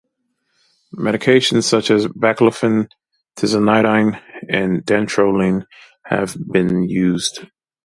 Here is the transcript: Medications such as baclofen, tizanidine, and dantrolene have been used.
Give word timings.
Medications 0.95 1.65
such 1.65 1.91
as 1.91 2.07
baclofen, 2.07 2.87
tizanidine, 3.37 4.19
and 4.49 4.83
dantrolene 4.83 5.67
have 6.05 6.35
been 6.51 6.81
used. 6.89 7.45